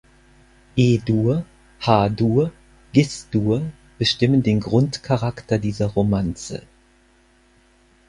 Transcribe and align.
E-Dur, 0.75 1.45
H-Dur 1.79 2.45
und 2.45 2.51
Gis-Dur 2.91 3.71
bestimmen 3.99 4.41
den 4.41 4.59
Grundcharakter 4.59 5.59
dieser 5.59 5.91
Romanze. 5.91 6.63